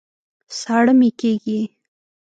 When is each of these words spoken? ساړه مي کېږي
ساړه 0.59 0.93
مي 0.99 1.09
کېږي 1.19 1.59